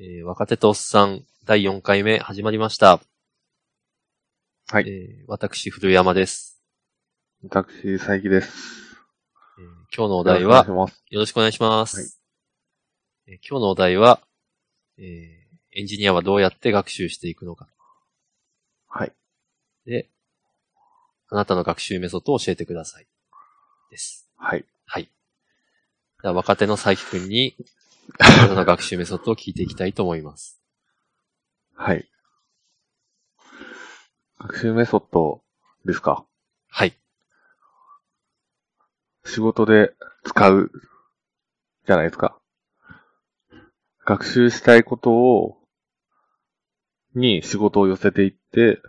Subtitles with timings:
[0.00, 3.00] えー若手とおっさん第4回目始まりました。
[4.70, 6.62] はいえー私、古山です、
[7.42, 8.96] 私、佐伯です。
[9.58, 9.66] えー
[9.96, 10.64] 今日のお題は、
[11.10, 12.20] よろしくお願いします。
[13.26, 14.20] えー今日のお題は、
[14.98, 17.68] えーエンジニアはどうやって学習していくのか。
[18.88, 19.12] はい。
[19.84, 20.08] で、
[21.28, 23.06] あなたの学習メソッドを教えてください。
[23.90, 24.28] です。
[24.36, 24.64] はい。
[24.86, 25.08] はい。
[26.22, 27.54] では若手の佐伯くんに、
[28.18, 30.60] あなたの学習メソッドを聞いていきたいと思います。
[31.74, 32.08] はい。
[34.38, 35.42] 学習メソッド
[35.84, 36.24] ですか？
[36.68, 36.96] はい。
[39.24, 39.94] 仕事で
[40.24, 40.70] 使う、
[41.86, 42.38] じゃないですか。
[44.06, 45.58] 学習したいことを、
[47.14, 48.80] に仕事を寄せていって、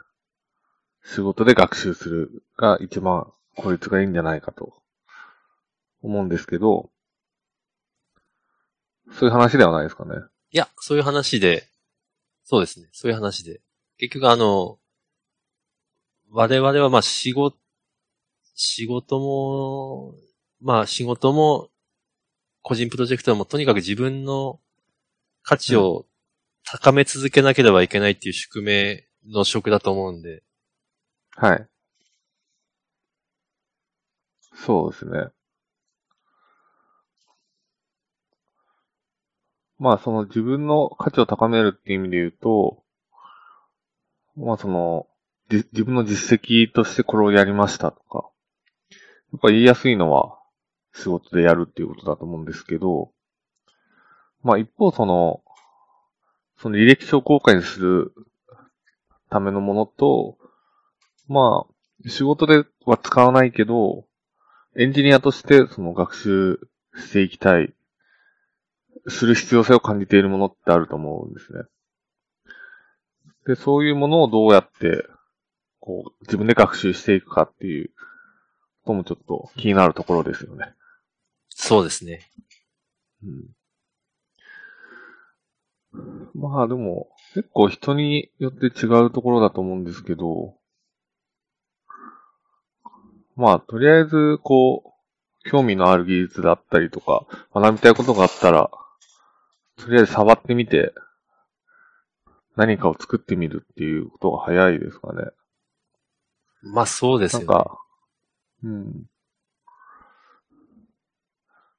[1.03, 4.73] 仕事で学習するが一番効率がいいんじゃないかと
[6.01, 6.89] 思うんですけど、
[9.11, 10.15] そういう話ではないですかね。
[10.51, 11.67] いや、そういう話で、
[12.43, 12.87] そうですね。
[12.91, 13.61] そういう話で。
[13.97, 14.79] 結局あの、
[16.31, 17.57] 我々はまあ仕事、
[18.55, 20.15] 仕事も、
[20.61, 21.69] まあ仕事も、
[22.61, 24.59] 個人プロジェクトもとにかく自分の
[25.43, 26.05] 価値を
[26.63, 30.43] 高め続けなければいけないっていう宿命の職だと思うんで。
[31.35, 31.67] はい。
[34.53, 35.29] そうですね。
[39.79, 42.83] まあその自分の価値を高めるっていう意味で言うと、
[44.35, 45.07] まあその、
[45.49, 48.29] じ自分の実績としてこれをやりましたとか、
[49.31, 50.37] やっぱ言いやすいのは
[50.93, 53.11] 仕事でやるっていうことだと思うんですけど、
[54.43, 55.41] まあ一方その、
[56.61, 58.13] その履歴書を公開にする
[59.29, 60.37] ためのものと、
[61.27, 61.65] ま
[62.05, 64.05] あ、仕事では使わないけど、
[64.75, 66.59] エンジニアとしてその学習
[66.95, 67.73] していきたい、
[69.09, 71.63] する必要性を感じているものってあると思うんですね。
[73.45, 75.05] で、そういうものをどうやって、
[75.79, 77.89] こう、自分で学習していくかっていう
[78.83, 80.73] こともちょっと気になるところですよね。
[81.49, 82.21] そうですね。
[83.23, 83.59] うん。
[86.35, 90.55] まあでも、結構人によって違うところだと思うんですけど、
[93.35, 94.83] まあ、とりあえず、こ
[95.45, 98.69] う、興味のある技術だったりとか、学びたいことがあったら、
[99.79, 100.93] とりあえず触ってみて、
[102.55, 105.23] 何かを作ってみるっていうことが早いですかね。
[106.61, 107.45] まあそうですよね。
[107.47, 107.79] なんか、
[108.63, 109.05] うん。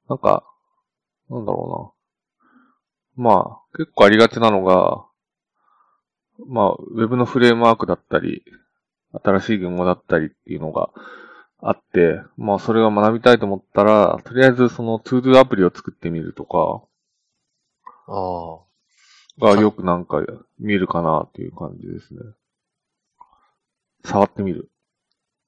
[0.09, 0.43] なんか、
[1.29, 1.95] なんだろ
[3.17, 3.31] うな。
[3.31, 5.05] まあ、結構ありがちなのが、
[6.47, 8.43] まあ、ウェブのフレームワークだったり、
[9.23, 10.89] 新しい言語だったりっていうのが
[11.59, 16.81] あって、まあ、それが学びたいと思ったら、とりあえずその ToDo アプリを作ってみるとか、
[18.11, 18.59] あ
[19.39, 19.55] あ。
[19.55, 20.21] がよくなんか
[20.59, 22.19] 見えるかなっていう感じですね。
[24.03, 24.69] 触ってみる。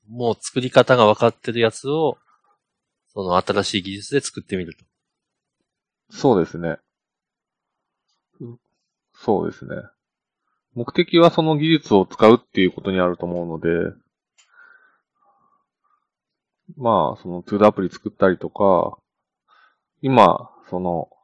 [0.07, 2.17] もう作り方が分かってるやつを、
[3.13, 4.85] その新しい技術で作ってみると。
[6.09, 6.77] そうですね。
[8.39, 8.57] うん
[9.15, 9.75] そうですね。
[10.73, 13.69] 目的はその技術を使うっていうことにあると思うので、
[16.77, 18.97] まあ、その 2D アプリ作ったりとか、
[20.01, 21.22] 今、その、うん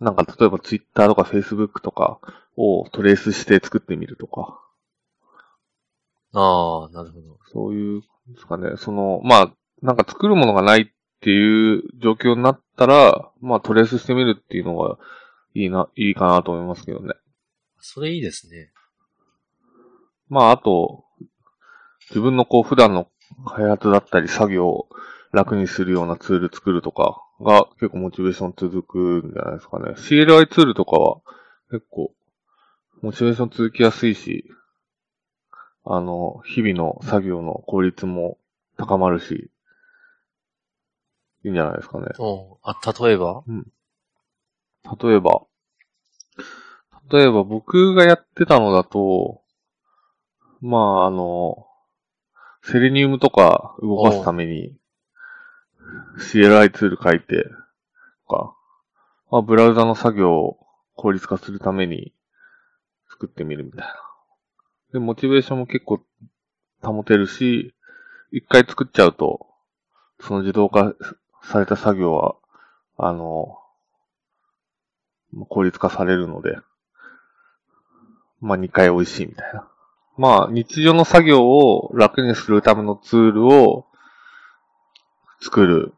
[0.00, 2.18] なんか例えば Twitter とか Facebook とか
[2.56, 4.60] をトレースして作ってみるとか、
[6.32, 7.38] ああ、なるほど。
[7.52, 9.52] そういう、ですかね、その、まあ、
[9.82, 10.86] なんか作るものがないっ
[11.20, 14.98] ていう状況になったら、まあトレースしてみるっていうのが
[15.54, 17.14] いいな、いいかなと思いますけどね。
[17.80, 18.70] それいいですね。
[20.28, 21.04] まああと、
[22.10, 23.08] 自分のこう普段の
[23.46, 24.88] 開発だったり作業を
[25.32, 29.92] 楽にするようなツール作るとかが結構モチベーション続くんじゃないですかね。
[29.96, 31.20] CLI ツールとかは
[31.70, 32.12] 結構
[33.02, 34.44] モチベーション続きやすいし、
[35.84, 38.38] あの、日々の作業の効率も
[38.76, 39.50] 高まるし、
[41.44, 42.06] いいんじゃないですかね。
[43.46, 43.66] うん。
[44.84, 45.16] あ、例えば？
[45.16, 45.46] 例えば、
[47.10, 49.42] 例えば僕がやってたのだと、
[50.60, 51.66] まああの、
[52.62, 54.76] セレニウムとか動かすために
[56.18, 57.44] CLI ツール書いて、
[58.28, 58.56] とか、
[59.30, 60.58] まあ、ブラウザの作業を
[60.94, 62.12] 効率化するために
[63.10, 63.94] 作ってみるみたいな。
[64.92, 66.00] で、モチベーションも結構
[66.82, 67.74] 保てるし、
[68.32, 69.46] 一回作っちゃうと、
[70.20, 70.94] その自動化
[71.42, 72.36] された作業は、
[72.96, 73.58] あの、
[75.48, 76.58] 効率化されるので、
[78.40, 79.68] まあ二回美味しいみたいな。
[80.16, 83.86] まあ日常の作業を楽にするためのツールを
[85.40, 85.94] 作る。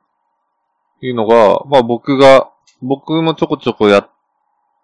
[1.00, 2.50] いうのが、まあ僕が、
[2.82, 4.10] 僕もちょこちょこやっ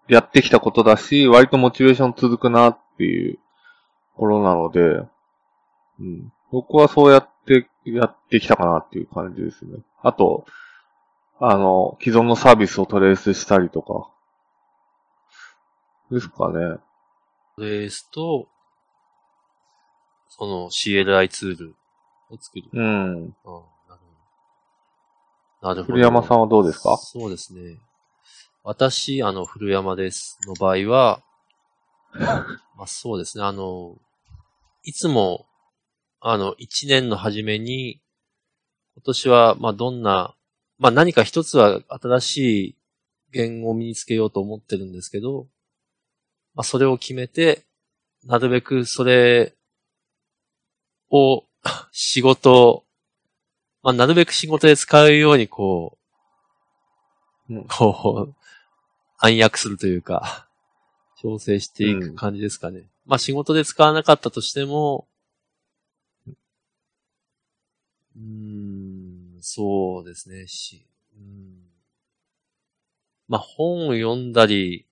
[0.07, 3.39] やってきたことだし、割とモチベーション続くなっていうと
[4.17, 5.05] ころなので、
[5.99, 6.31] うん。
[6.51, 9.79] 僕はそうやってやってきたかなっていう感じですね。
[10.01, 10.45] あと、
[11.39, 14.09] あの、既存のサービスをトレースしたりとか。
[16.09, 16.77] ですかね。
[17.57, 18.47] レースと、
[20.29, 21.75] その CLI ツール
[22.29, 22.69] を作る。
[22.71, 23.15] うん。
[23.23, 23.35] うん、
[25.61, 25.93] なるほど。
[25.93, 26.97] 古山さんはどうですか？
[26.97, 27.77] そうですね。
[28.63, 31.23] 私、あの、古山ですの場合は、
[32.75, 33.97] まあそうですね、あの、
[34.83, 35.45] いつも、
[36.19, 38.01] あの、一年の初めに、
[38.95, 40.35] 今年は、まあどんな、
[40.79, 42.37] まあ何か一つは新し
[42.69, 42.75] い
[43.31, 45.47] 言語を身につけようと思ってるんですけど、
[46.55, 47.65] まあそれを決めて、
[48.25, 49.55] なるべくそれ
[51.09, 51.45] を
[51.91, 52.83] 仕事、
[53.87, 55.97] まあなるべく仕事で使うようにこ
[57.49, 57.67] う、うん。
[57.69, 58.35] こう、
[59.17, 60.45] 暗躍するというか、
[61.21, 62.89] 調整していく感じですかね。
[63.05, 65.07] まあ仕事で使わなかったとしても、
[66.27, 70.85] うーん、そうですね、し、
[71.15, 71.55] うん、
[73.29, 74.85] まあ本を読んだり、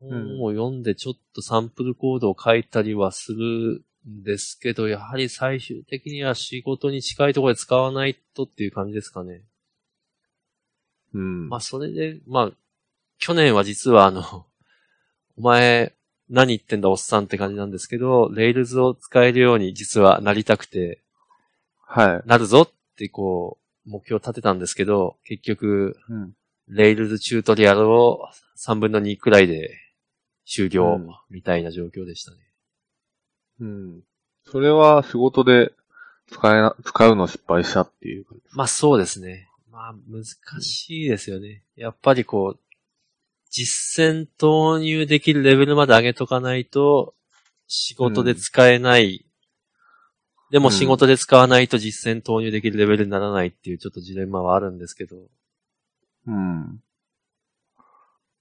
[0.00, 9.42] 本を読んでちょっとサンプルコードを書いたりはするんですけど、やはり最終的には仕事に近いところで使わないとっていう感じですかね。
[11.14, 11.48] うん。
[11.48, 12.52] まあ、それで、まあ、
[13.18, 14.46] 去年は実はあの、
[15.36, 15.94] お前、
[16.28, 21.02] 何言ってんだおっさんって感じなんですけど、レイルズを使えるように実はなりたくて、
[21.86, 22.28] はい。
[22.28, 26.32] なるぞってこう、目標を立てたんですけど、結局、うん。
[26.68, 29.78] レイルズチュートリアルを3分の2くらいで
[30.46, 32.38] 終了うんみたいな状況でしたね。
[32.38, 32.51] うん。
[34.44, 35.72] それは仕事で
[36.30, 38.44] 使えな、使うの失敗したっていう感じ。
[38.56, 39.48] まあそうですね。
[39.70, 40.24] まあ難
[40.62, 41.62] しいですよね。
[41.76, 42.60] やっぱりこう、
[43.50, 47.14] 実践投入できるレベルまで上げとかないと、
[47.66, 49.24] 仕事で使えない。
[50.50, 55.16] でも仕事で使わないと実践投入できるレベルにならないっていうちょっとジレンマはあるんですけど。
[56.26, 56.82] うん。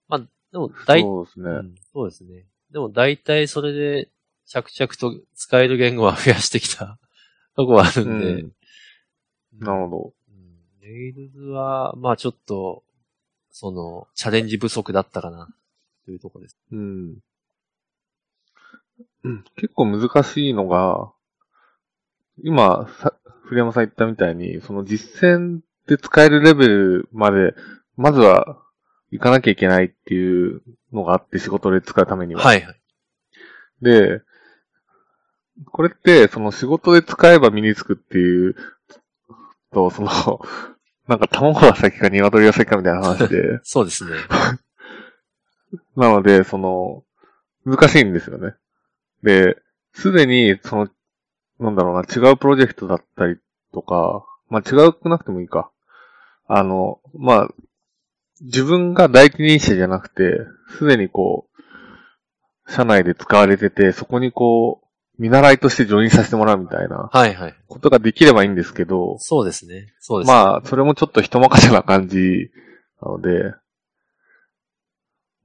[0.09, 0.19] まあ、
[0.51, 1.49] でも大、そうですね。
[1.49, 2.45] うんそうですね。
[2.71, 4.09] でも大体それで
[4.45, 6.99] 着々と使える言語は増やしてきた
[7.55, 8.33] とこはあるんで。
[8.41, 8.51] うん
[9.59, 10.13] なるほど。
[10.29, 10.51] うん
[10.81, 12.83] レイルズは、まあちょっと、
[13.51, 15.47] その、チャレンジ不足だったかな、
[16.05, 16.57] というところです。
[16.71, 17.17] うん。
[19.23, 21.11] うん結構難しいのが、
[22.43, 27.53] 今、さ古山さん言ったみたいに、その実践で使えるレベルまで、
[27.97, 28.57] まずは
[29.11, 30.61] 行かなきゃいけないっていう
[30.91, 32.41] のがあって、仕事で使うためには。
[32.41, 32.81] はいはい。
[33.81, 34.21] で、
[35.65, 38.55] これって、その仕事で使えば身につくっていう、
[39.71, 40.09] と、その、
[41.07, 44.11] なんか卵が先か鶏が先かみたいな話で、 そうですね。
[45.95, 47.03] なので、その、
[47.65, 48.55] 難しいんですよね。
[49.23, 49.61] で、
[49.93, 50.89] すでに、その、
[51.59, 53.37] なんだろうな、違うプロジェクトだったり
[53.73, 55.71] とか、まあ、違うくなくてもいいか。
[56.47, 57.49] あの、まあ、
[58.41, 60.39] 自分が第一人者じゃなくて、
[60.77, 61.47] すでにこ
[62.67, 64.87] う、社内で使われてて、そこにこう、
[65.21, 67.55] 見習いとしてジョインさせてもらうみたいなはいはい。
[67.67, 69.93] ことができればいいんですけど、そうですね。
[69.99, 70.33] そうですね。
[70.33, 72.49] まあ、それもちょっと人任せな感じ
[72.99, 73.53] なので、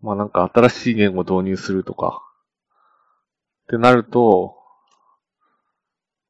[0.00, 2.22] まあなんか新しい言語を導入するとか、
[3.64, 4.56] ってなると、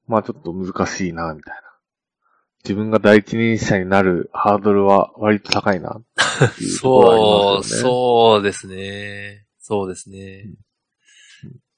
[0.09, 1.61] まあちょっと難しいな、みたいな。
[2.64, 6.00] 自分が第一人者になるハードルは割と高いな、
[6.80, 7.64] そう。
[7.64, 9.47] そうですね。
[9.61, 10.47] そうですね。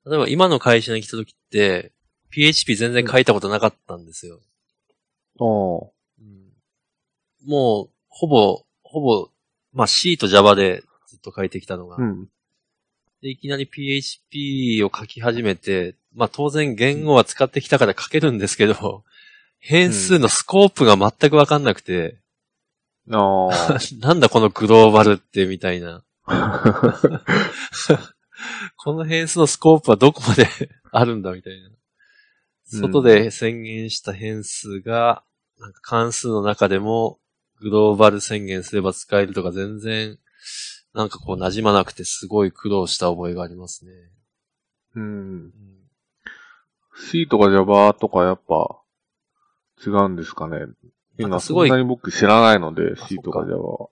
[0.08, 1.92] 例えば今の会社に来た時って、
[2.30, 4.40] PHP 全然書いたことなかったんですよ。
[6.20, 6.48] うん
[7.48, 9.28] もう、ほぼ、ほぼ、
[9.72, 11.96] まあ C と Java でずっと書いてきたのが。
[11.96, 12.28] うん。
[13.22, 19.04] で、いきなり PHP を書き始めて、まあ当然言語は使ってきたから書けるんですけど、
[19.60, 22.18] 変数のスコープが全くわかんなくて、
[23.10, 23.78] ああ。
[24.00, 26.04] なんだこのグローバルってみたいな。
[28.76, 30.46] この変数のスコープはどこまで
[30.92, 31.68] あるんだみたいな。
[31.68, 31.78] うん
[32.70, 35.24] 外で宣言した変数が、
[35.58, 37.18] なんか関数の中でも
[37.60, 40.18] グローバル宣言すれば使えるとか全然、
[40.92, 43.92] なんかこう馴染まなくてすごい苦労した覚えがありますね。
[44.96, 45.02] うん。
[45.02, 45.06] う
[45.46, 45.52] ん
[47.10, 48.80] C とか Java とかやっぱ
[49.86, 50.58] 違うんですかね。
[50.58, 50.74] なん
[51.16, 53.88] 今かすごいそんなに僕知らないので、あ C とか Java は。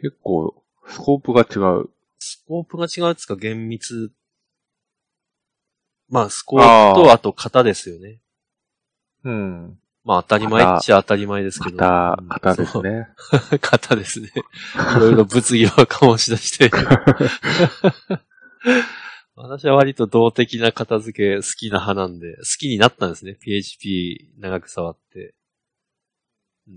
[0.00, 1.90] 結構、スコープが違う。
[2.20, 4.12] スコープが違うっつうか厳密。
[6.08, 8.20] まあ、スコープとあと型ですよね。
[9.24, 9.78] うん。
[10.04, 11.76] まあ当たり前っちゃ当たり前ですけど。
[11.76, 13.08] 型うん、型ですね。
[13.60, 14.30] 型ですね。
[14.96, 16.70] いろいろ物議を醸し出して。
[19.36, 23.34] 私は割と動的な片付け好きな派なんで、好きになったんですね。
[23.40, 25.34] PHP 長く触って。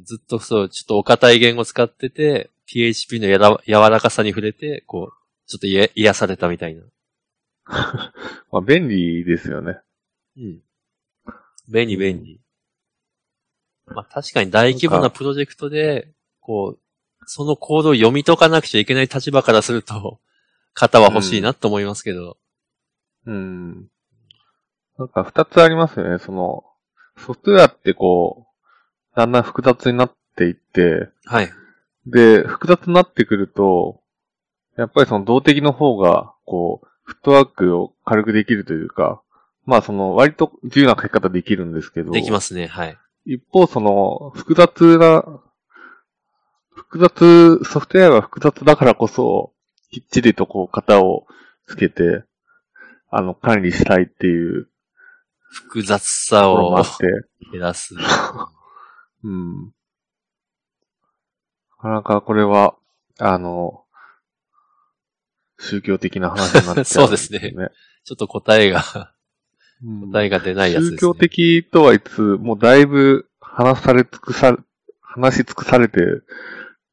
[0.05, 6.83] ずっとそう、ちょっとお堅い言語使ってて、PHP のやら柔らかさに触れて、こう、ちょっと癒癒されたみたいな。
[8.51, 9.79] まあ、便利ですよね。
[10.37, 10.61] うん。
[11.69, 12.41] 便利便利。
[13.87, 16.79] まあ確かに大規模なプロジェクトで、こう、
[17.25, 20.19] そのコードを読み解かなくちゃいけない立場からすると、
[20.75, 22.37] 型は欲しいなと思いますけど。
[23.25, 23.89] うん。
[24.97, 26.19] なんか二つありますよね。
[26.19, 26.63] その、
[27.17, 31.51] ソフトウェアってこう、だんだん複雑になっていって、はい。
[32.07, 34.02] で、複雑になってくると、
[34.77, 39.21] やっぱりその動的の方が、こう、フットワークを軽くできるというか、
[39.65, 42.67] まあその割と自由な書き方できるんですけど、できますね。
[42.67, 42.97] はい。
[43.25, 45.23] 一方その複雑な、
[46.75, 49.53] 複雑、ソフトウェアが複雑だからこそ、
[49.91, 51.27] きっちりとこう型を
[51.67, 52.23] つけて、
[53.09, 54.67] あの管理したいっていう
[55.53, 56.75] 複雑さを
[57.51, 57.95] 減らす。
[59.23, 59.65] うん。
[59.67, 59.71] な
[61.79, 62.75] かなかこれは、
[63.19, 63.82] あの、
[65.59, 67.53] 宗教的な話になっちゃう、 そうですね
[68.03, 69.13] ちょっと答えが、
[69.83, 70.97] うん答えが出ないやつです、ね。
[70.97, 74.57] 宗教的とは言いつつ、もうだいぶ話され尽くされ、
[75.01, 75.99] 話し尽くされて、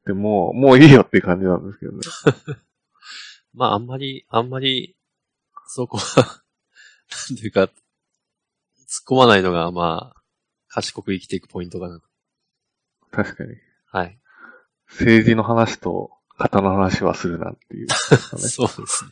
[0.07, 2.59] でもう、もういいよって感じなんですけどね。
[3.55, 4.97] まああんまり、あんまり、
[5.67, 6.25] そこは、
[7.31, 7.73] なんていうか、突っ
[9.09, 10.23] 込まないのが、まあ、
[10.69, 12.01] 賢く生きていくポイントかな。
[13.13, 13.55] 確かに。
[13.87, 14.19] はい。
[14.89, 16.11] 政治の話と
[16.41, 17.95] 型の話はするなっていう、 ね。
[18.49, 19.11] そうですね。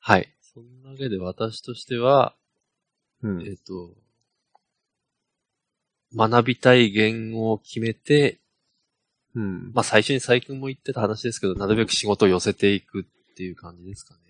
[0.00, 0.34] はい。
[0.40, 2.34] そんなわけで私としては、
[3.22, 3.42] うん。
[3.42, 3.94] えっ、と、
[6.12, 8.40] 学びたい言語を決めて、
[9.36, 9.70] うん。
[9.72, 14.20] まあ最初に最近も言ってた話ですけど、なるべく仕事を寄せていくっていう感じですかね。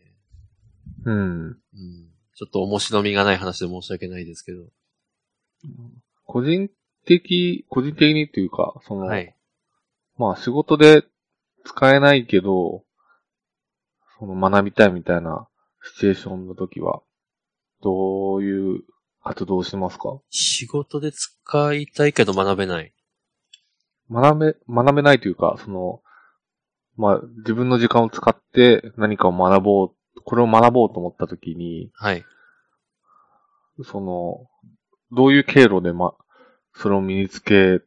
[1.06, 1.46] うん。
[1.46, 1.56] うん。
[2.34, 4.64] ちょっと面白みがない話で申し訳ないですけど。
[6.26, 6.68] 個人
[7.06, 9.34] 的、個人的にっていうか、その、はい。
[10.20, 11.04] まあ仕事で
[11.64, 12.84] 使えないけど、
[14.18, 15.48] その学びたいみたいな
[15.82, 17.00] シチュエーションの時は、
[17.82, 18.82] どういう
[19.24, 20.20] 活動をしますか？
[20.28, 22.92] 仕事で使いたいけど学べない。
[24.10, 26.02] 学べ、学べないというか、その、
[26.98, 29.90] まあ自分の時間を使って何かを学ぼう、
[30.22, 32.26] これを学ぼうと思った時に、はい。
[33.84, 34.46] その、
[35.16, 36.12] どういう経路でま、
[36.74, 37.80] それを身につけ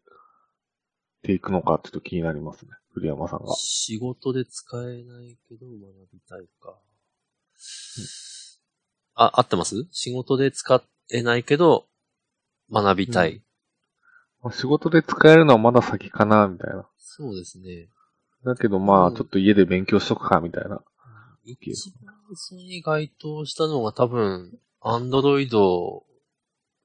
[1.24, 2.72] ていくのかちょっと気になりますね。
[2.94, 3.56] 栗山さんが。
[3.56, 6.76] 仕事で使えないけど学びたいか。
[9.16, 9.88] あ、合ってます？
[9.92, 11.88] 仕事で使えないけど
[12.72, 13.32] 学びたい。
[13.32, 13.42] うん
[14.44, 16.86] まあ仕事で使えるのはまだ先かな、みたいな。
[17.00, 17.88] そうですね。
[18.44, 20.82] だけどまあ、うんちょっと家で勉強しとくか、みたいな。
[21.46, 26.04] 一番それに該当したのが多分、アンドロイド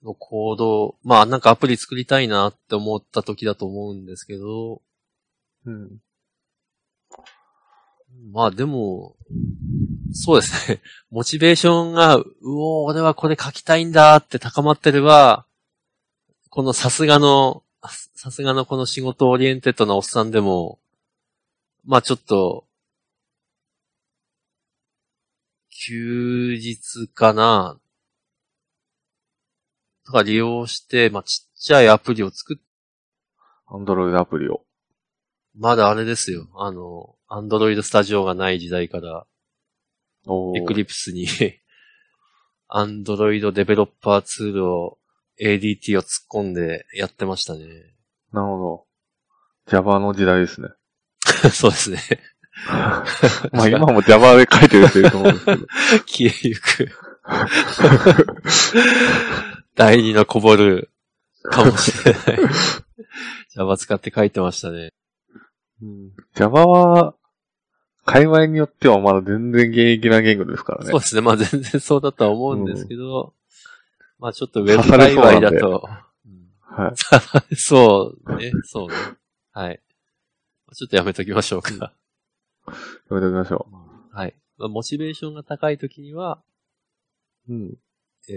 [0.02, 4.82] のコード、まあなんかアプリ作りたいなって思った時だと思うんですけど、
[5.66, 5.98] うん。
[8.32, 9.16] まあでも、
[10.12, 10.80] そうですね。
[11.10, 15.46] モチベーションが、うおー、俺はこれ書きたいんだって高まってれば、
[16.50, 17.62] このさすがの、
[18.14, 20.78] さすがのこの仕事 oriented なおっさんでも、
[21.84, 22.66] まあちょっと、
[25.70, 27.78] 休日かな、
[30.08, 32.62] とか利用して、まあちっちゃいアプリを作っ
[33.70, 34.62] アンドロイドアプリを。
[35.54, 36.48] まだあれですよ。
[36.54, 39.26] あの、 Android Studio がない時代から、
[40.56, 41.26] Eclipse に、
[42.68, 44.98] アンドロイドデベロッパーツールを、
[45.40, 47.66] ADT を突っ込んでやってましたね。
[48.32, 48.86] なるほど。
[49.66, 50.68] Java の時代ですね。
[51.52, 52.00] そうですね。
[53.52, 55.66] まあ今も Java で書いてる人いると思うんですけど。
[56.06, 56.88] 消えゆく。
[59.78, 60.90] 第二のこぼる
[61.44, 62.22] かもしれない。
[63.54, 64.92] Java 使って書いてましたね。
[65.80, 67.14] うん Java は、
[68.04, 70.90] 界隈によってはまだ全然現役な言語ですからね。
[70.90, 71.20] そうですね。
[71.20, 73.34] まあ全然そうだとは思うんですけど、
[74.18, 75.88] まあちょっとウェブ界隈だと、
[76.26, 76.92] うんは
[77.50, 77.56] い。
[77.56, 78.94] そうね、そうね。
[79.52, 79.80] はい。
[80.74, 81.92] ちょっとやめときましょうか。
[82.66, 82.72] や
[83.10, 83.68] めておきましょ
[84.12, 84.34] はい。
[84.56, 86.42] まあモチベーションが高いときには、
[87.48, 87.52] う。
[87.52, 87.78] うん。
[88.28, 88.34] えー、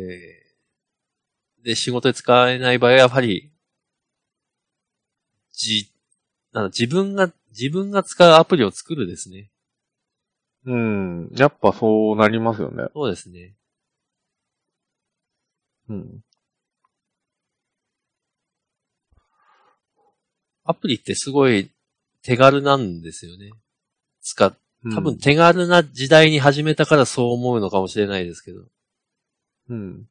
[1.63, 3.51] で仕事で使えない場合は、やはり、
[5.53, 5.91] じ、
[6.53, 9.49] あの、自分が、自分が使うアプリを作るですね。
[10.65, 11.29] うん。
[11.35, 12.85] やっぱそうなりますよね。
[12.93, 13.55] そうですね。
[15.89, 16.23] うん。
[20.63, 21.71] アプリってすごい
[22.21, 23.51] 手軽なんですよね。
[24.21, 24.55] 使、
[24.93, 28.61] 多分手軽な時代に始めたからそう思うのかもしれないですけど。
[29.69, 30.10] うん。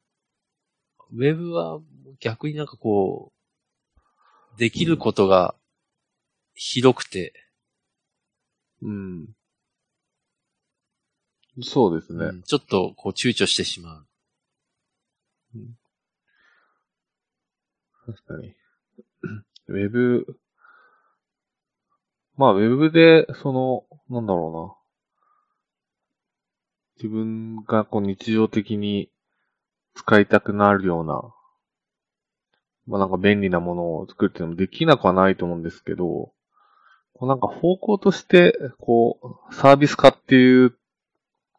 [1.13, 1.79] ウェブは
[2.19, 3.31] 逆になんかこ
[4.55, 5.55] う、できることが
[6.53, 7.33] 広くて、
[8.81, 9.27] うん。
[11.61, 12.25] そうですね。
[12.25, 14.07] うんちょっとこう躊躇してしまう。
[18.05, 18.53] 確かに。
[19.67, 20.25] ウェブ、
[22.35, 24.77] まあ、ウェブで、その、なんだろ
[26.97, 27.07] うな。
[27.09, 29.09] 自分がこう日常的に
[29.95, 31.21] 使いたくなるような、
[32.87, 36.31] まあなんか便利なものを作るっていうのもできなくはないと思うんですけど、
[37.13, 39.19] こうなんか方向として、こ
[39.49, 40.77] う、サービス化っていう、こ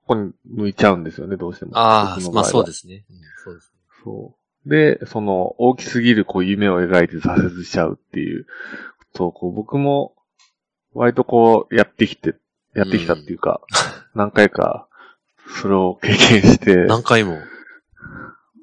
[0.09, 1.73] こに向いちゃうんですよね、どうしても。
[1.75, 3.05] ああ、まあそうですね。
[3.09, 3.79] うん、そうですね。
[4.05, 4.69] そう。
[4.69, 8.51] で、その、大きすぎるこう夢を描いて挫折しちゃうっていうこ
[9.13, 10.15] とを、こう僕も、
[10.95, 12.35] 割とこう、やってきて、
[12.75, 13.61] やってきたっていうか、
[14.15, 14.89] 何回か、
[15.61, 17.39] それを経験して、何回も。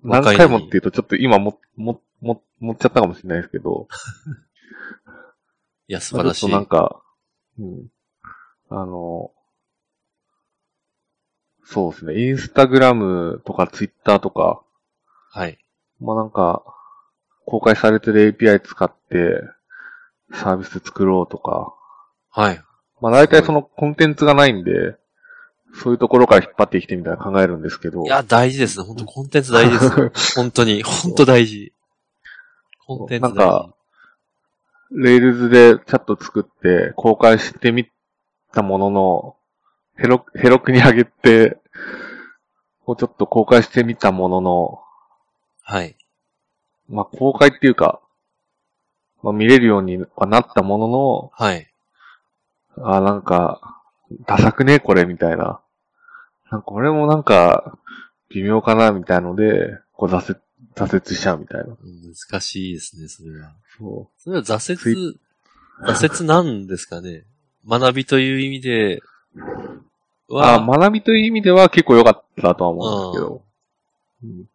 [0.03, 3.87] 何回もっていうとちょっと今も、も、も、持っちゃったかもしれないですけど、
[5.87, 6.49] いや、素晴らしい。
[6.49, 7.01] まあちょっとなんか、
[7.59, 7.87] うん。
[8.69, 9.31] あの、
[11.63, 14.63] そうですね、インスタグラムとかツイッターとか、
[15.31, 15.57] はい。
[15.99, 16.63] まあなんか、
[17.45, 19.41] 公開されてる API 使って、
[20.33, 21.73] サービス作ろうとか、
[22.29, 22.61] はい。
[23.01, 24.95] まあ大体そのコンテンツがないんで、
[25.75, 28.85] そういうところから引っ張ってきてみたいな考えるんですけど、いや、大事ですね。
[28.85, 30.11] 本当コンテンツ大事ですよ。
[30.35, 31.73] 本当に、本当大事。
[32.85, 33.35] コンテンツ大事。
[33.37, 33.73] なんか
[34.91, 37.87] Rails でチャット作って公開してみ
[38.51, 39.35] たものの、
[39.95, 41.57] ヘロ、 Heroku に上げて、
[42.85, 44.81] こうちょっと公開してみたものの、
[45.61, 45.95] はい。
[46.89, 48.01] まあ公開っていうか、
[49.21, 51.71] まあ見れるようにはなったものの、はい。
[52.77, 53.78] あ、なんか、
[54.25, 54.79] ダサくね？
[54.79, 55.61] これ、みたいな。
[56.51, 57.77] なんか、これもなんか、
[58.29, 60.39] 微妙かな、みたいので、こう、挫折、
[60.75, 61.65] 挫折しちゃうみたいな。
[61.65, 63.53] うん難しいですね、それは。
[63.77, 65.19] そそれは挫折、
[65.87, 67.23] 挫折なんですかね？
[67.67, 69.01] 学びという意味で
[70.27, 70.35] う。
[70.35, 73.43] は、あ、学びという意味では結構良かったとは思うんですけど。
[74.23, 74.49] うん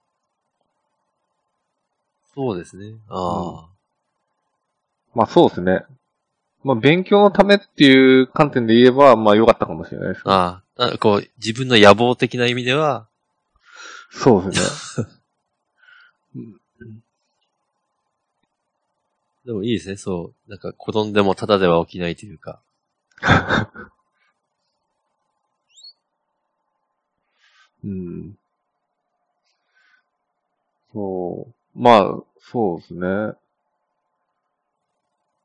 [2.35, 2.95] そうですね。
[3.09, 3.69] ああ、
[5.15, 5.85] まあそうですね。
[6.65, 10.23] まあ勉強のためっていう観点で言えば、まあ良かったかもしれないですね。
[10.27, 13.07] ああ、あこう、自分の野望的な意味では、
[14.11, 15.07] そうですね。
[19.45, 20.51] でもいいですね、そう。
[20.51, 22.63] なんか、転んでもただでは起きないというか。
[27.85, 28.39] うん。
[30.95, 31.55] そう。
[31.79, 33.35] まあ、そうですね。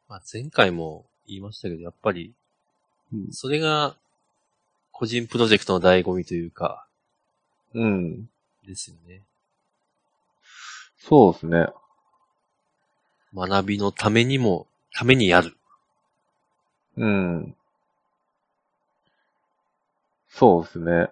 [0.08, 2.34] まあ、前回も言いましたけど、やっぱり、
[3.14, 3.96] うんそれが、
[4.92, 6.88] 個人プロジェクトの醍醐味というか、
[7.74, 8.30] うん。
[8.66, 9.24] ですよね。
[10.98, 11.68] そうですね。
[13.34, 15.56] 学びのためにも、ためにやる。
[16.98, 17.56] うん。
[20.30, 21.10] そうですね。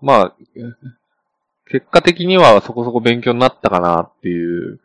[0.00, 0.60] まあ、え
[1.66, 4.80] 結果的にはそこそこ勉強になったかなっていう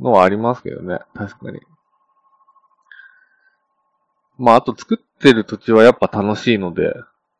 [0.00, 0.98] のはありますけどね。
[1.14, 1.60] 確かに。
[4.38, 6.94] まあ、あと作ってる土地はやっぱ楽しいので、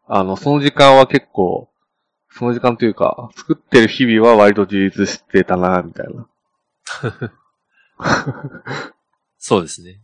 [0.06, 1.68] あの、その時間は結構、
[2.30, 6.28] その時間というか、作ってる日々は割と充実してたな、みたいな。
[9.38, 10.00] そうですね。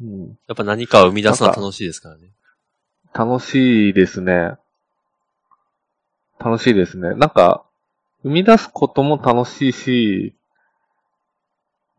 [0.00, 0.28] うん。
[0.48, 2.32] やっぱ何かを生み出すのは楽しいですからね。
[3.14, 4.56] 楽しいですね。
[6.38, 7.14] 楽しいですね。
[7.14, 7.64] なんか、
[8.22, 10.34] 生み出すことも楽しいし、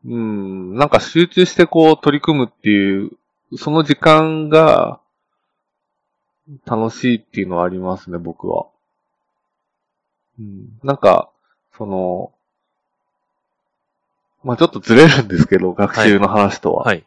[0.06, 3.12] うん、なんか集中してこう取り組むっていう、
[3.58, 5.00] その時間が
[6.66, 8.68] 楽しいっていうのはありますね、僕は。
[10.40, 11.30] うん、なんか、
[11.78, 12.34] その、
[14.44, 16.84] まあちょっとずれるんですけど、学習の話とは。
[16.84, 17.06] はい。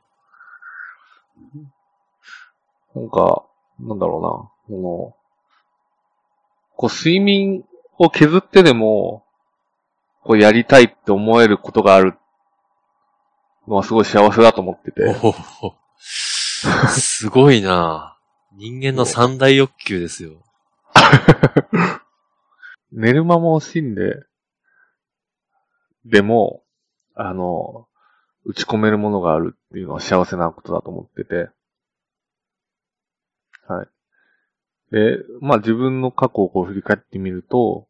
[2.95, 3.45] なんか、
[3.79, 5.17] なんだろうな、その、
[6.77, 7.65] こう睡眠
[7.99, 9.25] を削ってでも、
[10.23, 12.15] こうやりたいって思えることがある
[13.67, 15.05] のはすごい幸せだと思ってて。
[15.23, 15.29] お
[15.67, 15.75] お
[16.89, 18.19] すごいな
[18.53, 20.43] 人間の三大欲求ですよ。
[22.93, 24.23] 寝る間も惜しんで、
[26.05, 26.63] でも、
[27.15, 27.89] あの、
[28.45, 31.51] 打ち込めるものがあるっていうのは幸せなことだと思ってて。
[33.67, 33.89] はい。
[34.93, 37.89] で、まあ自分の過去をこう振り返ってみると、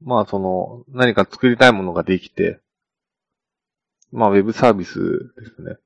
[0.00, 2.60] まあその、何か作りたいものができて、
[4.12, 5.00] まあ、ウェブサービス
[5.36, 5.76] ですね。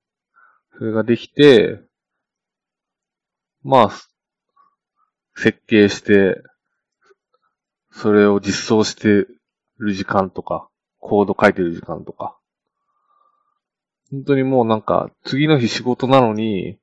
[0.77, 1.81] それができて、
[3.63, 3.91] まあ、
[5.37, 6.43] 設計して、
[7.93, 9.27] それを実装して
[9.79, 12.37] る時間とか、コード書いてる時間とか。
[14.11, 16.79] 本当にもうなんか、次の日仕事なのに、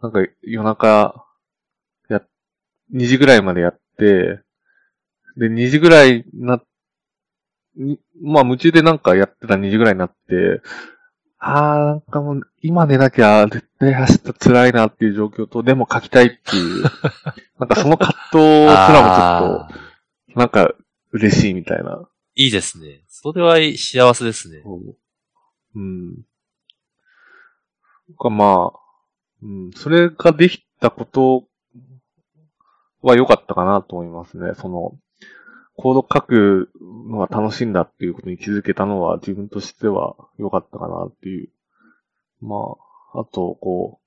[0.00, 1.26] なんか夜中、
[2.08, 2.22] や、
[2.94, 4.40] 2時ぐらいまでやって、
[5.36, 6.62] で、2時ぐらいな、に
[8.22, 10.62] まあ夢中でなんかやってた2時ぐらいになって、
[11.38, 16.82] あー、なんかもう、今寝なきゃ絶対走ったら辛いなっていう状況と、でも書きたいっていう、
[17.60, 20.74] なんかその葛藤すらもちょっと、なんか
[21.12, 22.08] 嬉しいみたいな。
[22.34, 23.02] いいですね。
[23.08, 24.62] それは幸せですね。
[25.74, 26.24] うん
[28.18, 28.78] かまあ、
[29.42, 31.44] うん、それができたこと
[33.02, 34.54] は良かったかなと思いますね。
[34.54, 34.98] その、
[35.76, 36.70] コード書く
[37.08, 41.48] のは楽しいんだっていうことに気づけたのは自分としては良かったかなっていう。
[42.40, 42.56] ま
[43.14, 44.00] あ、あと、こ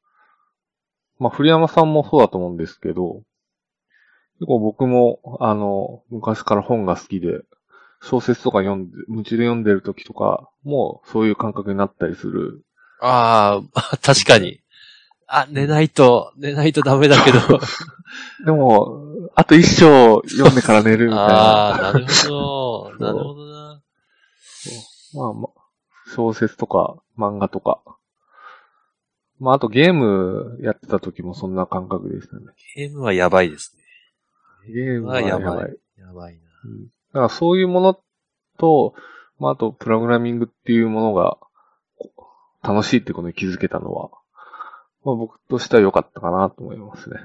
[1.19, 3.23] う、まあ、古山さんもそうだと思うんですけど、
[4.39, 7.41] 結構僕も、あの、昔から本が好きで、
[8.01, 12.63] 小説とか読んで、夢中で読んでる時とか、もうそういう感覚になったりする。
[13.01, 14.61] ああ、 確かに。
[15.27, 17.39] あ、寝ないと、寝ないとダメだけど。
[18.45, 21.93] でも、あと一章読んでから寝るみたいああ、な。
[21.93, 22.95] なるほど。
[22.99, 23.81] なるほどな。
[25.13, 25.61] まあまあ、
[26.13, 27.81] 小説とか漫画とか。
[29.39, 32.41] まああとゲームやってた時もそんな感覚でしたね。
[32.75, 33.75] ゲームはやばいです
[34.67, 34.73] ね。
[34.73, 35.57] ゲームはあややばい。
[35.57, 35.77] ばい。
[35.97, 36.41] やばいな。
[36.65, 37.99] うんだからそういうもの
[38.57, 38.93] と、
[39.39, 41.37] まああとプログラミングっていうものが
[42.61, 44.09] 楽しいってことに気づけたのは、
[45.03, 47.17] まあ僕としては良かったかなと思いますね。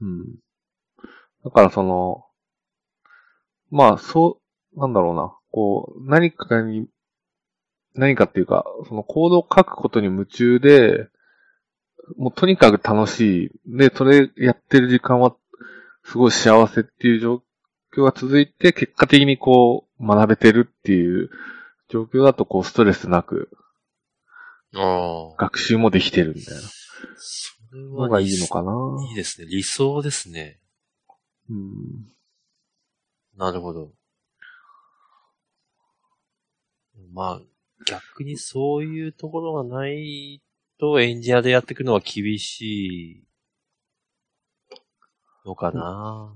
[0.00, 0.24] うん。
[1.44, 2.24] だからその、
[3.70, 4.40] まあそ
[4.76, 6.86] う、なんだろうな、こう、何かに、
[7.94, 11.08] 何かっていうか、そのコードを書くことに夢中で、
[12.16, 13.50] もうとにかく楽しい。
[13.66, 15.34] で、それやってる時間は
[16.04, 17.42] すごい幸せっていう状
[17.96, 21.30] 況が続いて、結果的にこう、学べてるっていう
[21.88, 23.50] 状況だと、こう、ストレスなく、
[24.74, 25.36] ああ。
[25.36, 26.60] 学習もできてるみたいな
[27.72, 28.72] のはがいいのかな。
[29.08, 29.46] いいですね。
[29.46, 30.58] 理想ですね。
[31.48, 32.08] うん。
[33.36, 33.92] なるほど。
[37.12, 37.42] まあ、
[37.86, 40.42] 逆にそういうところがない
[40.78, 43.24] とエンジニアでやっていくのは厳しい
[45.44, 46.34] のかな。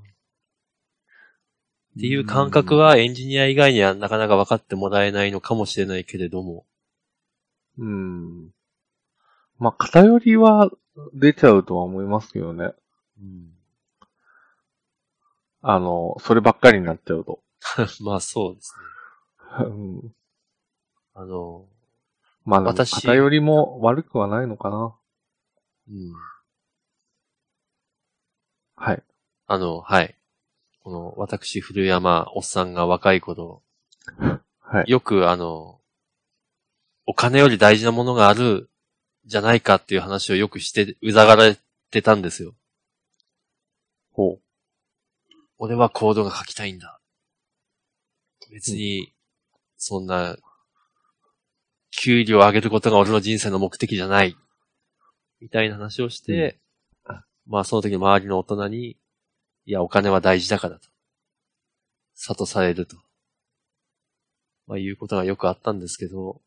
[1.97, 6.67] っていう感覚はエンジニア以外にはなかなか分かってもらえないのかもしれないけれども。
[7.79, 8.51] うん。
[9.59, 10.71] まあ、偏りは
[11.15, 12.73] 出ちゃうとは思いますけどね。
[13.21, 13.51] うん、
[15.63, 17.41] あの、そればっかりになっちゃうと。
[18.01, 18.75] まあそうです
[19.61, 19.65] ね。
[19.67, 20.15] うん
[21.17, 21.69] あの、
[22.45, 24.95] まあ、私偏りも悪くはないのかな。
[25.89, 26.13] うん。
[28.75, 29.03] はい。
[29.47, 30.19] あの、はい。
[30.83, 33.63] この、私、古山、おっさんが若い頃、
[34.59, 34.91] はい。
[34.91, 35.81] よくあの、
[37.07, 38.71] お金より大事なものがある
[39.27, 41.59] じゃないかっていう話をよくして、うざがられ
[41.91, 42.55] てたんですよ。
[44.13, 44.39] ほ
[45.59, 47.01] 俺はコードが書きたいんだ。
[48.51, 49.15] 別に、
[49.77, 50.37] そんな、
[51.91, 54.37] 給料を上げることが俺の人生の目的じゃない。
[55.41, 56.59] みたいな話をして、
[57.47, 58.97] まあその時周りの大人に、
[59.67, 60.89] いや、お金は大事だからと。
[62.17, 62.97] 諭されると。
[64.67, 66.41] まあいうことがよくあったんですけど、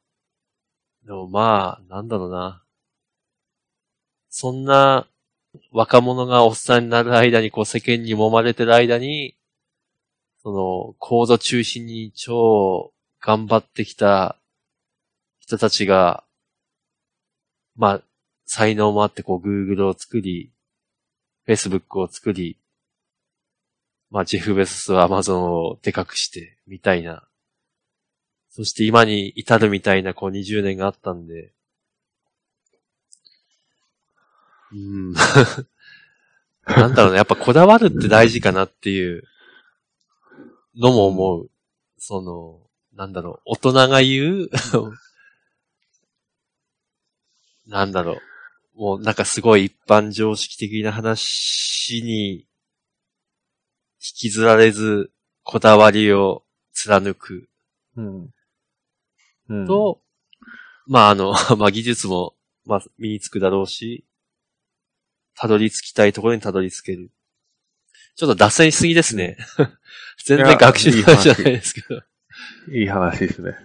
[1.06, 2.64] でもまあ、なんだろうな。
[4.40, 5.08] そんな
[5.72, 9.36] 若者がおっさんになる間にこう世間に揉まれてる間に、
[10.44, 14.38] その、コード中心に超頑張ってきた
[15.40, 16.24] 人たちが、
[17.76, 18.02] まあ、
[18.46, 20.52] 才能もあってこう Google を作り、
[21.48, 22.60] Facebook を作り、
[24.12, 27.28] まあ、ジェフ・ベススは Amazon をでかくして、みたいな。
[28.52, 31.56] そして今に至るみたいなこう20年があったんで、
[34.72, 35.14] うん。
[36.66, 37.18] なんだろうね。
[37.18, 39.24] やっぱこだわるって大事かなっていう
[40.76, 41.50] のも思う。
[41.98, 42.62] その、
[42.94, 43.42] なんだろう。
[43.46, 44.50] 大人が言う
[47.68, 48.22] なんだろう。
[48.80, 52.48] もうなんかすごい一般常識的な話に
[54.00, 55.12] 引きずられず、
[55.44, 57.50] こだわりを貫く
[57.96, 58.02] う。
[58.02, 58.34] うん。
[59.50, 59.68] うん。
[59.68, 60.02] と、
[60.86, 64.06] まああの、 まあ技術も、まあ身につくだろうし、
[65.38, 67.12] たどり着きたいところにたどり着ける。
[68.16, 69.38] ちょっと脱線しすぎですね。
[70.26, 72.02] 全然学習の話じゃないですけど。
[72.72, 73.56] いい話ですね。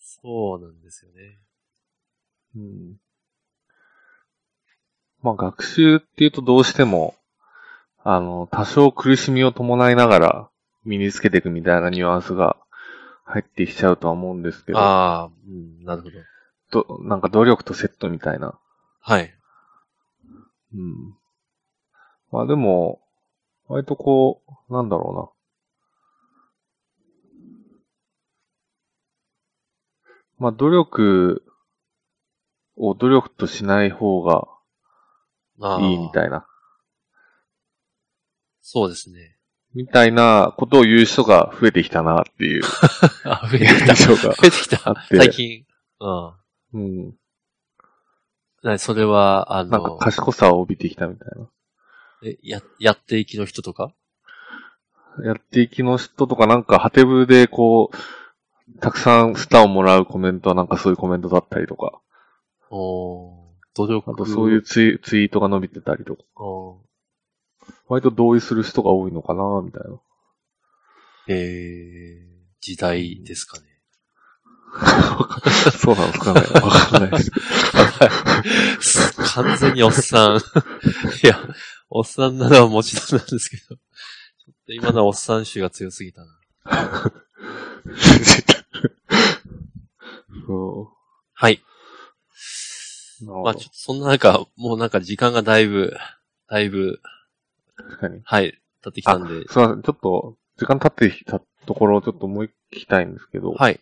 [0.00, 1.38] そうなんですよね。
[2.56, 2.96] うん。
[5.22, 7.14] まあ学習っていうとどうしても、
[8.02, 10.50] あの、多少苦しみを伴いながら
[10.84, 12.56] 身につけていくみたいなニュアンスが
[13.24, 16.84] 入ってきちゃうとは思うんですけど、ああ、うん、なるほど。
[16.84, 18.58] どなんか努力とセットみたいな。
[19.00, 19.32] はい。
[20.74, 21.14] うん。
[22.30, 23.00] まあでも、
[23.68, 25.30] 割とこう、なんだろうな。
[30.38, 31.44] まあ努力
[32.76, 34.48] を努力としない方が
[35.80, 36.46] いいみたいな。
[38.60, 39.36] そうですね。
[39.74, 42.62] みたいなことを言う人が増えてきたなっていう
[43.24, 43.94] あ、増えてきた。
[43.94, 45.06] 増えてきた。
[45.08, 45.64] 最近。
[46.00, 46.32] うん。
[46.74, 47.14] うん。
[48.64, 51.46] なそれは、あなんかの、賢さを帯びてきたみたいな。
[52.24, 53.92] えや、やっていきの人とか？
[55.22, 62.00] やっていきの人とかなんか、ハテブでこう、たくさんスターをもらうコメントはなんかそういうコメントだったりとか、
[62.70, 64.10] おー努力。
[64.10, 66.22] あとそういうツイツイートが伸びてたりとか、
[67.88, 69.98] 割と同意する人が多いのかな、みたいな。
[71.28, 72.26] えー、
[72.62, 73.66] 時代ですかね。
[75.78, 76.40] そうなんですかね。
[76.40, 77.18] わかんないで
[78.80, 79.14] す。
[79.34, 80.36] 完全におっさん。
[80.36, 80.40] い
[81.26, 81.38] や、
[81.90, 86.26] おっさんなのはもちろんなんですけど、ちょっと今のはおっさん種が強すぎたな。
[90.46, 90.92] そ
[91.34, 91.62] はい。
[93.22, 93.24] う。
[93.26, 95.96] なるほどまあちょっとそんな中、もうなんか時間がだいぶ、
[96.48, 97.00] だいぶ、
[97.76, 98.20] 確かに。
[98.24, 99.46] はい、経ってきたんで。
[99.48, 99.82] すいません。
[99.82, 103.80] ちょっと、時間経ってきたところをちょっともう一聞きたいんですけど、はい、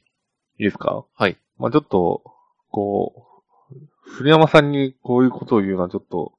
[0.59, 1.05] いいですか？
[1.15, 1.37] はい。
[1.59, 2.23] まあちょっと、
[2.71, 3.27] こ
[3.71, 6.33] う、古山さんにこういうことを言うのはちょっと、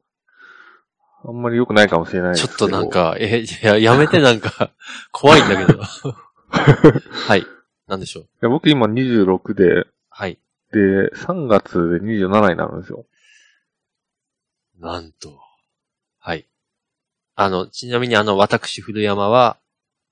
[1.26, 2.48] あんまり良くないかもしれないです。
[2.48, 4.72] ちょっとなんか、え、いや、やめてなんか、
[5.12, 5.80] 怖いんだけど。
[6.52, 7.46] はい。
[7.88, 8.24] なんでしょう？
[8.24, 10.38] いや僕今26で、はい。
[10.72, 10.80] で、
[11.16, 13.06] 3月で27になるんですよ。
[14.80, 15.40] なんと。
[16.20, 16.46] はい。
[17.36, 19.58] あの、ちなみにあの、私、古山は、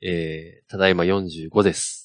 [0.02, 2.01] えー、ただいま45です。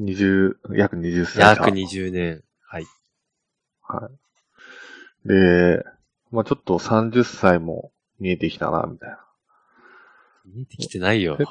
[0.00, 0.12] はい。
[0.14, 1.64] 20、約20歳差。
[1.64, 2.42] 約20年。
[2.62, 2.86] はい。
[3.82, 4.10] は
[5.24, 5.28] い。
[5.28, 5.84] で、
[6.30, 9.18] まあちょっと30歳も見えてきたな、みたいな。
[10.46, 11.44] 見えてきてないよえ？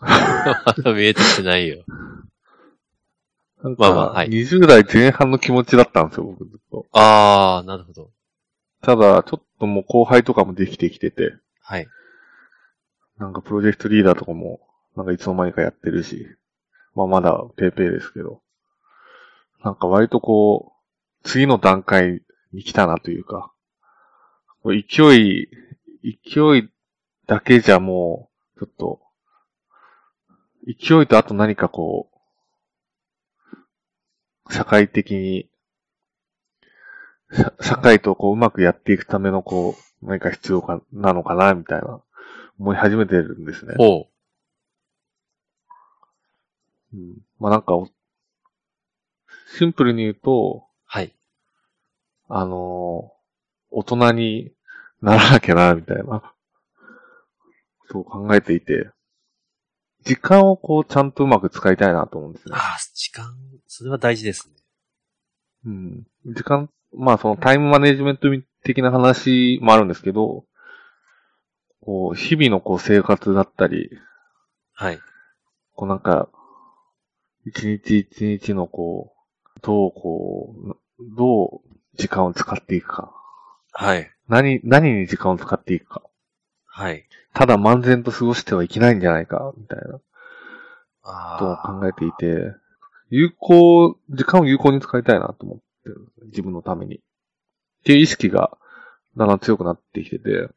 [0.00, 1.84] ま だ見えてきてないよ。
[3.62, 6.86] なんか、まあまあはい20代前半の気持ちだったんですよ、僕ずっと。
[6.92, 8.10] あー、なるほど。
[8.82, 11.88] ただ、ちょっともう後輩とかもできてきてて、はい。
[13.18, 14.60] なんかプロジェクトリーダーとかも、
[14.96, 16.26] なんかいつの間にかやってるし、
[16.94, 18.40] まあまだペーペーですけど、
[19.62, 20.72] なんか割とこ
[21.24, 23.52] う、次の段階に来たなというか、
[24.64, 25.48] 勢い、
[26.02, 26.70] 勢い
[27.26, 29.00] だけじゃもう、ちょっと、
[30.66, 32.08] 勢いとあと何かこ
[34.48, 35.48] う、社会的に、
[37.60, 42.00] 社会とこううまくやっていくためのこう、何か必要か、なのかな、みたいな、
[42.58, 43.74] 思い始めてるんですね。
[43.76, 44.08] ほ
[46.94, 47.88] うん、まあなんかお、
[49.56, 50.70] シンプルに言うと、う。
[50.86, 51.14] はい。
[52.28, 53.14] あのー
[53.76, 54.52] 大人に
[55.02, 56.32] ならなきゃな、みたいな、
[57.90, 58.90] そう考えていて、
[60.04, 62.76] 時間をこう、ちゃんとうまく使いたいなと思うんですねあ。
[62.78, 63.34] ー、時間、
[63.66, 64.54] それは大事ですね。
[65.66, 66.06] うん。
[66.26, 68.28] 時間、まあそのタイムマネジメント
[68.62, 70.44] 的な話もあるんですけど、
[71.80, 73.90] こう、日々のこう生活だったり、
[74.72, 75.00] はい。
[75.74, 76.28] こうなんか、
[77.46, 79.14] 一日一日のこ
[79.56, 80.76] う、どうこう、
[81.16, 81.60] どう
[81.96, 83.12] 時間を使っていくか。
[83.72, 84.10] はい。
[84.28, 86.02] 何、何に時間を使っていくか。
[86.66, 87.04] はい。
[87.34, 90.00] ただ漫然と過ごしてはいけないんじゃないか、みたいなこ
[91.38, 92.54] とをあ考えていて、
[93.10, 96.08] 有効、時間を有効に使いたいなと思ってる。
[96.26, 96.96] 自分のために。
[96.96, 97.00] っ
[97.84, 98.56] ていう意識が
[99.16, 100.50] だんだん強くなってきてて、ー。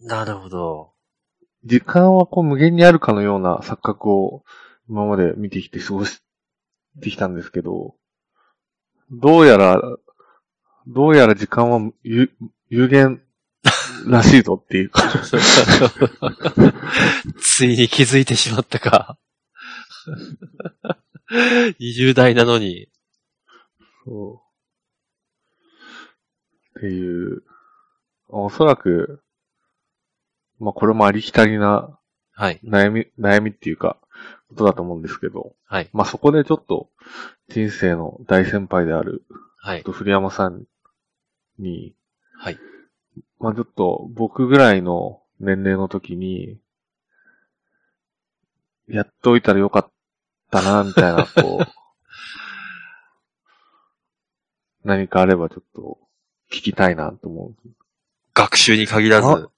[0.00, 0.92] なるほど。
[1.64, 4.44] 時間はこう無限にあるかのような錯覚を
[4.88, 6.20] 今まで見てきて過ごし
[7.00, 7.94] てきたんですけど、
[9.10, 9.80] どうやら、
[10.86, 12.30] どうやら時間は有
[12.70, 13.20] 有限
[14.06, 15.02] らしいぞっていうか、
[17.38, 19.18] ついに気づいてしまったか。
[21.80, 22.88] 20代なのに。
[24.04, 24.42] そ
[26.74, 26.78] う。
[26.78, 27.42] っていう、
[28.28, 29.22] おそらく、
[30.58, 31.98] まあこれもありきたりな
[32.32, 32.60] はい。
[32.64, 33.98] 悩み、悩みっていうか、
[34.48, 35.90] ことだと思うんですけど、はい。
[35.92, 36.88] まあそこでちょっと
[37.48, 39.24] 人生の大先輩である、
[39.58, 39.82] はい。
[39.82, 40.64] 古山さん
[41.58, 41.94] に、
[42.38, 42.58] はい。
[43.38, 46.58] まあちょっと僕ぐらいの年齢の時に、
[48.88, 49.90] やっておいたらよかっ
[50.50, 51.66] たな、みたいな、こう、
[54.88, 55.98] 何かあればちょっと
[56.50, 57.68] 聞きたいなと思う。
[58.32, 59.50] 学習に限らず、あ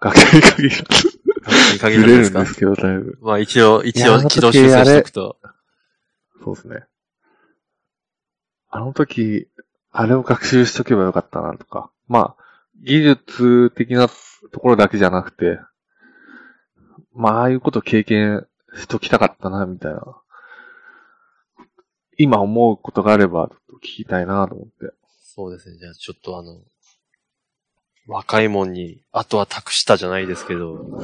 [0.00, 3.18] 学生に限らず、に限ずれらずですかるんですけど、だいぶ。
[3.20, 5.36] まあ一応、一応軌道修正しておくと。
[6.44, 6.84] そうですね。
[8.70, 9.48] あの時、
[9.90, 11.90] あれを学習しとけばよかったなとか。
[12.08, 12.42] まあ、
[12.82, 15.58] 技術的なところだけじゃなくて、
[17.14, 20.02] まあ、ああいうこと経験しときたかったな、みたいな。
[22.18, 24.94] 今思うことがあれば、ちょっと聞きたいなと思って。
[25.34, 25.78] そうですね。
[25.78, 26.60] じゃあちょっとあの、
[28.06, 30.84] 若いもんに、あとは託したじゃないですけど。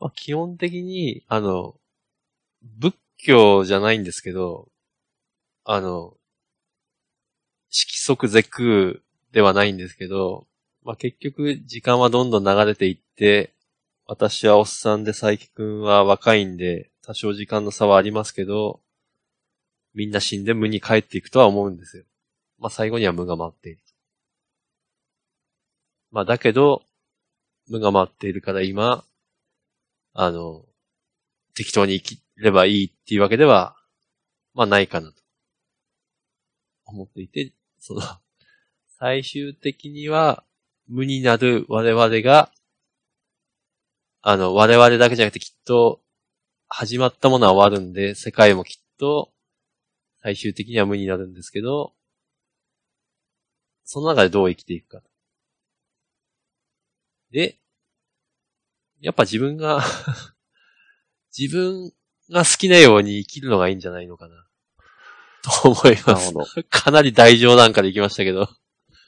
[0.00, 1.78] まあ、基本的に、あの、
[2.62, 4.68] 仏教じゃないんですけど、
[5.64, 6.16] あの、
[7.70, 8.96] 色即是空
[9.32, 10.46] ではないんですけど、
[10.82, 13.52] まあ、結局時間はどんどん流れていって、
[14.06, 18.80] 私はおっさんで佐伯くんは若いんで、多少時間の差はありますけど、
[19.94, 22.04] みんな死んで無に帰っていくとは思うんですよ。
[22.58, 23.80] まあ、最後には無が待っている。
[26.10, 26.82] まあ、だけど、
[27.68, 29.04] 無が待っているから今、
[30.14, 30.64] あの、
[31.54, 33.76] 適当に生きればいいっていうわけでは、
[34.54, 35.14] まあ、ないかなと。
[36.86, 38.02] 思っていて、その、
[38.98, 40.44] 最終的には、
[40.88, 42.50] 無になる我々が、
[44.22, 46.00] あの、我々だけじゃなくてきっと、
[46.68, 49.32] 始まったものは終わるんで、世界もきっと、
[50.22, 51.92] 最終的には無になるんですけど、
[53.86, 55.02] その中でどう生きていくか。
[57.30, 57.58] で、
[59.00, 59.82] やっぱ自分が
[61.36, 61.92] 自分
[62.30, 64.46] が好きなように生きるのがいいんじゃないのかな。
[65.42, 66.62] と思います。
[66.64, 68.48] かなり大冗談から行きましたけど。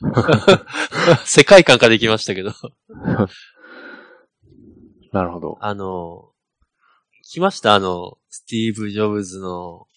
[1.27, 2.53] 世界観から行きましたけど。
[5.13, 5.59] なるほど。
[5.61, 6.31] あの、
[7.25, 9.89] 来ましたあの、スティーブ・ジョブズの、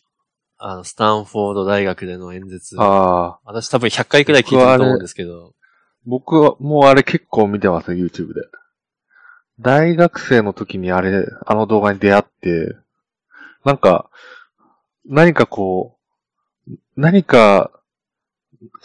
[0.63, 2.79] あの、スタンフォード大学での演説。
[2.79, 5.55] ああ、私多分100回くらい聞いてると思うんですけど。
[6.05, 8.41] 僕はもうあれ結構見てますね、YouTube で。
[9.59, 12.75] 大学生の時にあれ、あの動画に出会って、
[13.65, 14.11] なんか、
[15.05, 15.97] 何かこ
[16.67, 17.71] う、何か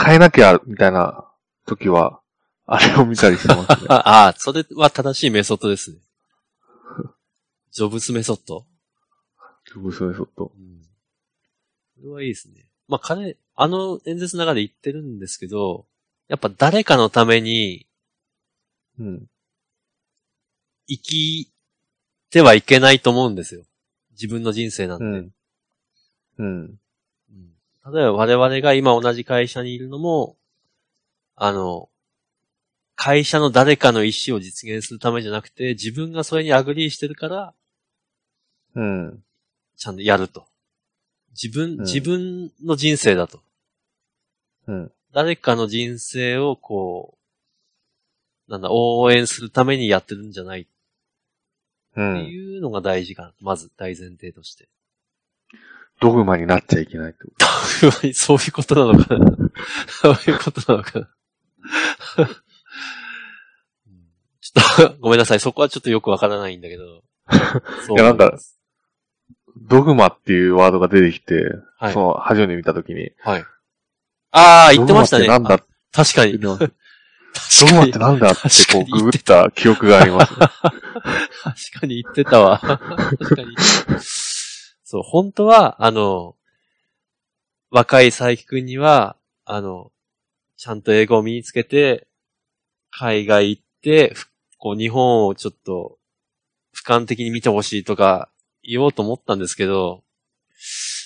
[0.02, 1.26] 変えなきゃ、みたいな
[1.66, 2.20] 時は、
[2.64, 3.86] あれを見たりしてますね。
[3.92, 5.98] ああ、それは正しいメソッドですね。
[7.70, 8.64] ジョブズメソッド。
[9.74, 10.52] ブスメソッド。
[10.56, 10.75] うん。
[11.98, 12.66] それはいいですね。
[12.88, 15.86] まあ、彼、あの演説の中で言ってるんですけど、
[16.28, 17.86] やっぱ誰かのために
[18.98, 19.26] うん。
[20.88, 21.52] 生き
[22.30, 23.64] てはいけないと思うんですよ。
[24.12, 25.04] 自分の人生なんて。
[25.04, 25.32] うん。
[26.38, 26.44] うん。
[26.44, 26.78] うん
[27.92, 30.36] 例えば我々が今同じ会社にいるのも、
[31.36, 31.88] あの、
[32.96, 37.54] 会社の誰かの意思を実現するためじゃなくて、自分がそれに agree してるから、
[38.74, 39.22] うん。
[39.76, 40.48] ちゃんとやると。
[41.40, 43.40] 自分、うん自分の人生だと。
[44.66, 44.92] うん。
[45.12, 47.16] 誰かの人生をこ
[48.48, 50.66] う、なんだ、応援するためにやってるんじゃないっ
[51.92, 52.26] うてん。
[52.28, 53.32] いうのが大事かな。
[53.40, 54.68] まず大前提として。
[56.00, 57.32] ドグマになっちゃいけないってこ
[58.12, 59.26] そういうことなのかな
[59.88, 61.08] そういうことなのかな
[62.18, 64.06] うん
[64.40, 65.40] ちょっと、ごめんなさい。
[65.40, 67.02] そこはちょっとよくわからないんだけど。
[67.86, 68.38] そ ういやなんか。
[69.56, 71.34] ドグマっていうワードが出てきて、
[71.78, 73.10] はいその、初めて見たときに。
[73.20, 73.44] はい。
[74.30, 75.26] ああ、言ってましたね。
[75.26, 75.54] なんだ？
[75.54, 75.58] あ
[75.92, 76.38] 確かに。
[76.38, 76.72] ドグ
[77.58, 77.88] 確マっ。
[77.90, 80.34] てなんだってこう、ググった記憶があります。
[80.36, 82.58] 確かに言ってたわ。
[82.58, 83.56] 確かに。
[84.84, 86.36] そう、本当は、あの、
[87.70, 89.90] 若い佐伯くんには、あの、
[90.56, 92.06] ちゃんと英語を身につけて、
[92.90, 95.98] 海外行って、ふこう、日本をちょっと、
[96.74, 98.28] 俯瞰的に見てほしいとか
[98.66, 100.02] 言おうと思ったんですけど、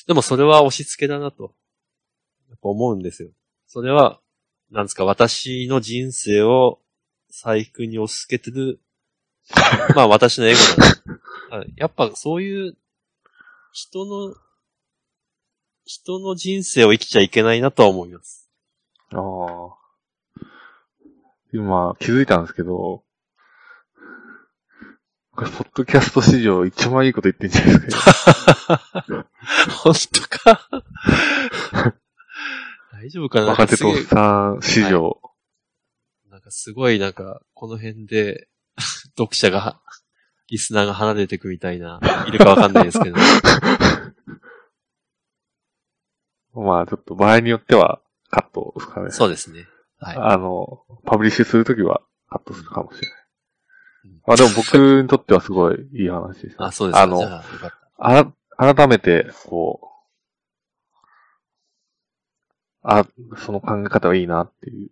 [0.07, 1.55] でもそれは押し付けだなと、
[2.62, 3.31] 思うんですよ。
[3.66, 4.21] それは、
[4.71, 6.81] なんですか、私の人生を
[7.29, 8.81] 佐伯くんに押し付けてる
[9.94, 10.58] まあ私のエゴ
[11.50, 11.65] だな。
[11.77, 12.77] やっぱそういう
[13.73, 14.35] 人の、
[15.85, 18.48] 人の人生を生きちゃいけないなとは思います。
[19.13, 19.81] ああ。
[21.52, 23.02] 今、気づいたんですけど、
[25.33, 28.81] これ、ポッドキャスト史上一番いいこと言ってんじゃないですか。
[29.83, 30.68] 本当か？
[32.92, 33.46] 大丈夫かな？
[33.46, 35.20] 若手とおっさん史上。
[36.31, 38.48] なんかすごいなんか、この辺で、
[39.16, 39.81] 読者が、
[40.48, 43.16] リスナーが離れていくみたいな、いるかわかんないですけど。
[46.52, 48.00] まあ、ちょっと場合によっては
[48.31, 49.10] カットですかね。
[49.12, 49.68] そうですね。
[49.98, 50.16] はい。
[50.16, 53.20] あの、パブリッシュするときはカットするかもしれない。
[54.27, 56.55] あ、でも僕にとってはすごいいい話です、ね。
[56.59, 57.03] あ、そうですか。
[57.03, 57.21] あの。
[57.98, 59.87] あら、改めて、こう、
[62.83, 64.90] あ、その考え方はいいなっていう、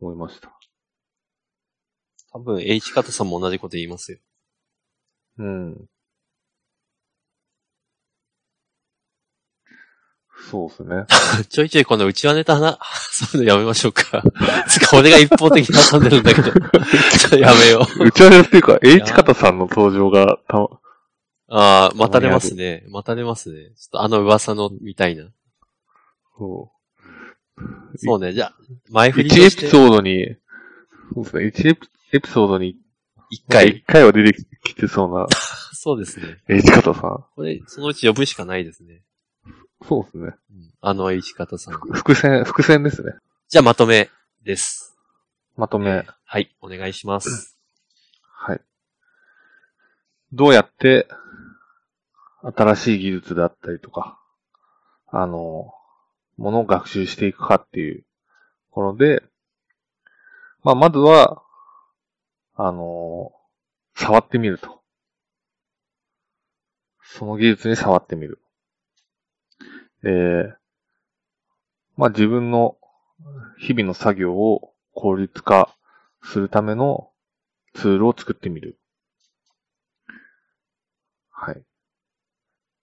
[0.00, 0.52] 思いました。
[2.32, 4.18] 多分、H 方さんも同じこと言いますよ。
[5.38, 5.88] うん。
[10.50, 11.06] そうですね。
[11.48, 12.78] ちょいちょいこの内輪ネタな、
[13.10, 14.22] そういうのやめましょうか。
[14.68, 16.50] つか、俺が一方的に挟んでるんだけど。
[16.50, 16.58] ちょ
[17.28, 18.04] っとやめよう。
[18.04, 20.68] うちはっていうか、H 方さんの登場がたま、
[21.54, 22.84] ああ、待たれますね。
[22.88, 23.70] 待たれますね。
[23.76, 25.24] ちょっとあの噂のみたいな。
[26.38, 26.72] そ
[27.96, 28.54] そうね、じゃあ、
[28.90, 29.12] 前う。
[29.12, 30.36] 振りと1エしてピソードに、
[31.14, 32.76] そうですね、1エピエピソードに、
[33.30, 33.66] 一回。
[33.66, 35.26] 1回は出てきてそうな
[35.72, 36.38] そうですね。
[36.48, 37.24] H 方さん。
[37.34, 39.02] これ、そのうち呼ぶしかないですね。
[39.88, 40.34] そうですね。
[40.80, 41.74] あの H 方さん。
[41.74, 43.12] 伏線、伏線ですね。
[43.48, 44.10] じゃあまとめ
[44.44, 44.96] です。
[45.56, 46.06] まとめ。
[46.24, 47.58] はい、お願いします。
[48.22, 48.60] はい。
[50.32, 51.08] どうやって、
[52.42, 54.18] 新しい技術であったりとか、
[55.06, 55.72] あの、
[56.38, 58.04] ものを学習していくかっていう
[58.70, 59.22] ころで、
[60.64, 61.42] まあ、まずは、
[62.54, 63.32] あの、
[63.94, 64.80] 触ってみると。
[67.02, 68.40] その技術に触ってみる。
[70.02, 70.54] で、
[71.96, 72.76] まあ、自分の
[73.58, 75.74] 日々の作業を効率化
[76.22, 77.10] するための
[77.74, 78.78] ツールを作ってみる。
[81.30, 81.62] はい。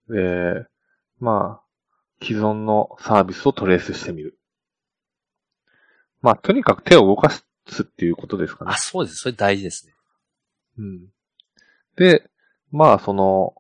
[0.10, 0.66] で、
[1.20, 4.38] まあ、既存のサービスをトレースしてみる。
[6.22, 7.44] まあ、とにかく手を動かす
[7.84, 8.78] っていうことですかねあ、。
[8.78, 9.18] そうです。
[9.18, 9.94] それ大事ですね。
[10.78, 11.08] うん。
[11.96, 12.30] で、
[12.72, 13.54] まあ、その、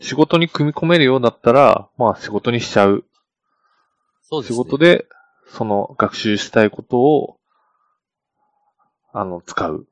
[0.00, 3.04] 仕事に組み込めるようだったら、まあ、仕事にしちゃう。
[4.22, 4.64] そうです、仕ね。
[4.64, 5.06] 事で、
[5.48, 7.38] その、学習したいことを、
[9.12, 9.86] あの、使う。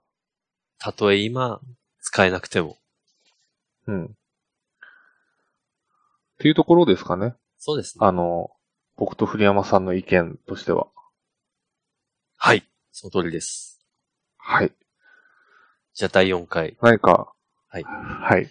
[0.78, 1.60] たとえ今、
[2.00, 2.76] 使えなくても。
[3.86, 4.04] うん。
[4.06, 4.08] っ
[6.38, 7.34] ていうところですかね。
[7.58, 8.06] そうですね。
[8.06, 8.50] あの、
[8.96, 10.88] 僕と栗山さんの意見としては。
[12.36, 12.68] はい。
[12.90, 13.80] その通りです。
[14.36, 14.72] はい。
[15.94, 16.76] じゃあ第4回。
[16.82, 17.32] 何か。
[17.68, 18.50] はいはい。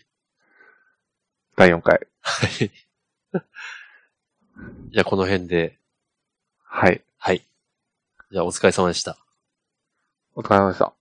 [1.56, 2.08] 第4回。
[2.22, 2.72] はい。
[4.92, 5.78] じゃあこの辺で。
[6.64, 7.04] はい。
[7.18, 7.46] はい。
[8.32, 9.18] じゃあお疲れ様でした。
[10.36, 11.01] お疲れ様でした。